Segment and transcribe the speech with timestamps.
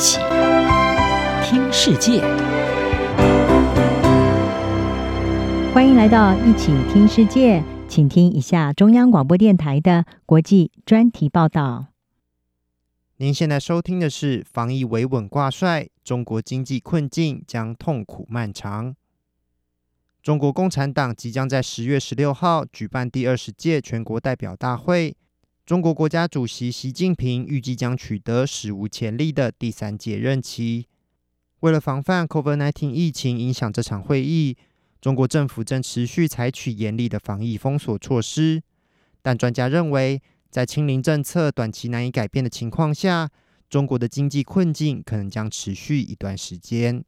[0.00, 0.18] 起
[1.44, 2.22] 听世界，
[5.74, 11.88] 欢迎来到一起听世界，请听一下中央广播电台的国际专题报道。
[13.18, 18.94] 您现在收听的是防疫维稳挂帅，中国经济困境将痛苦漫长。
[20.22, 25.14] 中国共产党即将在十月十六号举办第二十届全国代表大会，
[25.70, 30.88] 中国国家主席习近平预计将取得史无前例的第三届任期。
[31.60, 34.56] 为了防范 COVID-19 疫情影响这场会议，
[35.00, 38.60] 中国政府正持续采取严厉的防疫封锁措施，
[39.22, 43.30] 但专家认为，在清零政策短期难以改变的情况下，
[43.68, 47.04] 中国的经济困境可能将持续一段时间。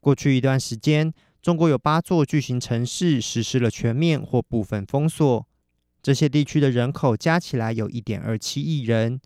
[0.00, 5.46] 过去一段时间，中国有八座巨型城市实施了全面或部分封锁，
[6.02, 9.20] 这些地区的人口加起来有一点二七亿人。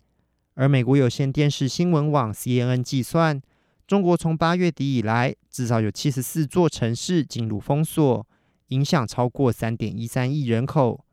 [0.53, 3.41] 而美国有线电视新闻网 CNN 计算，
[3.87, 8.27] 中国从八月底以来，至少有七十四座城市进入封锁，
[8.67, 11.03] 影响超过三点一三亿人口。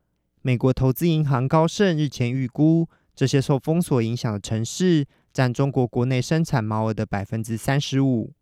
[0.43, 8.33] 美国投资银行高盛日前预估，这些受封锁影响的城市占中国国内生产毛额的百分之三十五。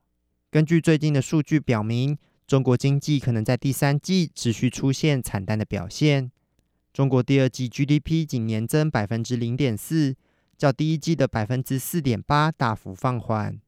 [0.50, 6.32] 根据最近的数据表明，中国经济可能在第三季持续出现惨淡的表现。
[6.92, 10.14] 中国第二季 GDP 仅年增百分之零点四，
[10.58, 13.58] 较第一季的百分之四点八大幅放缓。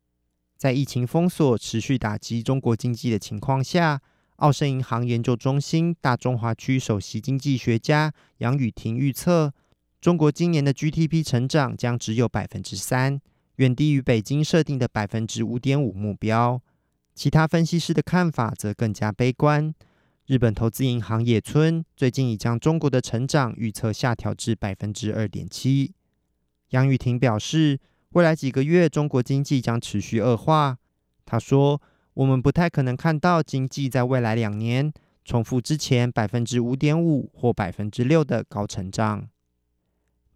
[0.58, 4.02] 在疫情封锁持续打击中国经济的情况下，
[4.36, 9.54] 澳盛银行研究中心大中华区首席经济学家杨雨婷预测，
[10.02, 13.18] 中国今年的 GDP 成长将只有百分之三，
[13.56, 16.60] 远低于北京设定的百分之五点五目标。
[17.14, 19.74] 其他分析师的看法则更加悲观。
[20.26, 25.92] 日本投资银行野村最近已将中国的成长预测下调至百分之二点七。
[26.70, 27.78] 杨宇婷表示，
[28.10, 30.78] 未来几个月中国经济将持续恶化。
[31.24, 31.80] 他说。
[32.14, 34.92] 我们不太可能看到经济在未来两年
[35.24, 39.28] 重复之前百分之五点五或百分之六的高成长。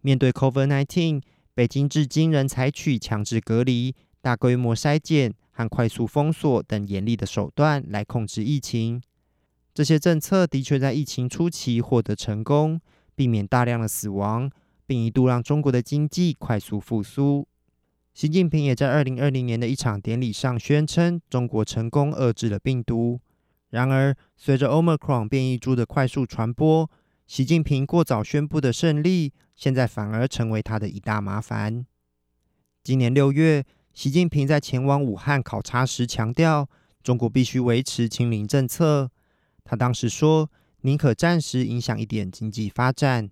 [0.01, 1.23] 面对 COVID-19，
[1.55, 9.01] 北京至今仍采取强制隔离、大规模筛检和快速封锁等严厉的手段来控制疫情。
[9.79, 12.81] 这些政策的确在疫情初期获得成功，
[13.15, 14.51] 避免大量的死亡，
[14.87, 17.47] 并一度让中国的经济快速复苏。
[18.13, 23.21] 习近平也在二零二零年的一场典礼上宣称，中国成功遏制了病毒。
[23.71, 26.91] 然而，随着 Omicron 变异株的快速传播，
[27.29, 31.87] 习近平过早宣布的胜利，现在反而成为他的一大麻烦。
[32.83, 33.65] 今年六月，
[33.95, 36.69] 习近平在前往武汉考察时强调，
[37.01, 39.13] 中国必须维持清零政策。
[39.71, 43.29] 他当时说，宁可暂时影响一点经济发展。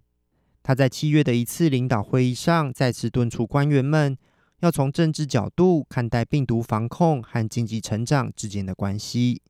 [0.63, 4.19] 他在七月的一次领导会议上，再次敦促官员们。
[4.61, 9.41] 要从政治角度看待病毒防控和经济成长之间的关系。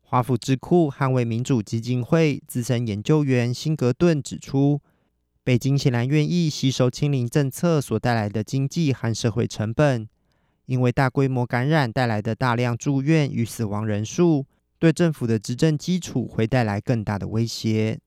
[0.00, 4.82] 华府智库捍卫民主基金会资深研究员辛格顿指出，
[5.42, 10.06] 北京显然愿意吸收清零政策所带来的经济和社会成本，
[10.66, 14.44] 因为大规模感染带来的大量住院与死亡人数，
[14.80, 18.00] 对政府的执政基础会带来更大的威胁。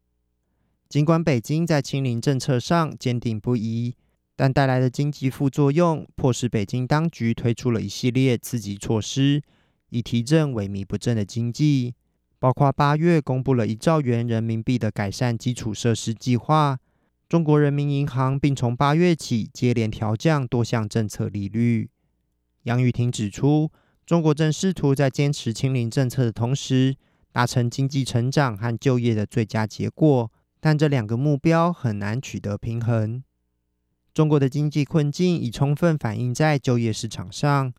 [0.90, 3.96] 尽管北京在清零政策上坚定不移。
[4.36, 9.44] 但带来的经济副作用，迫使北京当局推出了一系列刺激措施，
[9.90, 11.94] 以提振萎靡不振的经济，
[12.40, 16.80] 包括八月公布了一兆元人民币的改善基础设施计划。
[17.30, 21.92] 中国人民银行并从八月起接连调降多项政策利率。
[22.64, 23.70] 杨宇霆指出，
[24.06, 26.96] 中国正试图在坚持清零政策的同时，
[27.32, 33.24] 达成经济成长和就业的最佳结果，但这两个目标很难取得平衡。
[34.14, 37.74] 中国的经济困境已充分反映在就业市场上。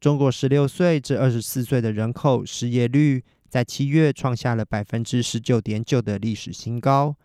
[0.00, 7.16] 中国十六岁至二十四岁的人口失业率在七月创下了百分之十九点九的历史新高，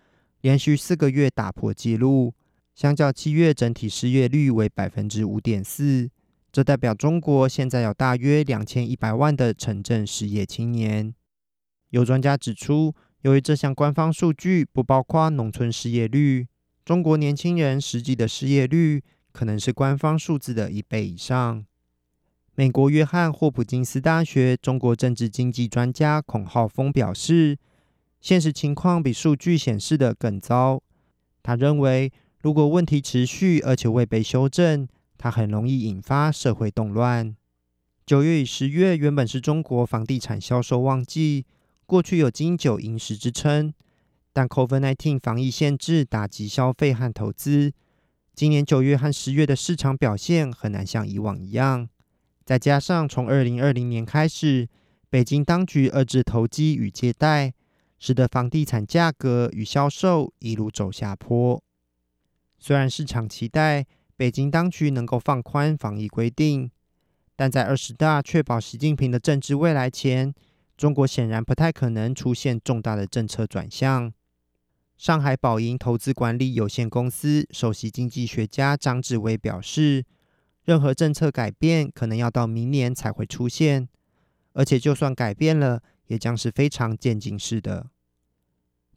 [0.42, 2.34] 连续四个月打破纪录。
[2.76, 6.10] 相较七月整体失业率为百分之五点四，
[6.52, 11.14] 这代表中国现在有大约两千一百万的城镇失业青年。
[11.92, 16.48] 有专家指出，由于这项官方数据不包括农村失业率。
[16.84, 19.02] 中国年轻人实际的失业率
[19.32, 21.66] 可能是官方数字的一倍以上。
[22.56, 27.58] 美国约翰霍普金斯大学中国政治经济专家孔浩峰表示，
[28.20, 30.82] 现实情况比数据显示的更糟。
[31.42, 32.12] 他认为，
[32.42, 34.88] 如果问题持续而且未被修正，
[35.22, 37.36] 它很容易引发社会动乱。
[38.08, 41.46] 九月与十月原本是中国房地产销售旺季，
[41.86, 43.72] 过去有金九银十之称。
[44.34, 47.72] 但 COVID-19 防疫限制打击消费和投资，
[48.34, 51.88] 今年九月和十月的市场表现很难像以往一样。
[52.44, 54.68] 再加上从二零二零年开始，
[55.12, 57.54] 北京当局遏制投机与借贷，
[58.00, 61.62] 使得房地产价格与销售一路走下坡。
[62.58, 63.86] 虽然市场期待
[64.22, 66.70] 北京当局能够放宽防疫规定，
[67.36, 70.32] 但在二十大确保习近平的政治未来前，
[70.78, 74.14] 中国显然不太可能出现重大的政策转向。
[74.96, 80.06] 上海宝盈投资管理有限公司首席经济学家张志威表示，
[80.66, 83.90] 任何政策改变可能要到明年才会出现，
[84.54, 87.88] 而且就算改变了，也将是非常渐进式的。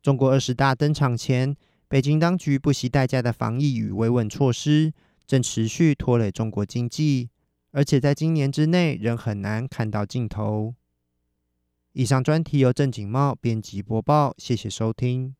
[0.02, 1.56] 中国二十大登场前，
[1.88, 4.92] 北京当局不惜代价的防疫与维稳措施
[5.26, 7.30] 正持续拖累中国经济，
[7.70, 10.74] 而且在今年之内仍很难看到尽头。
[11.92, 15.34] 以上专题由郑景茂编辑播报，谢谢收听。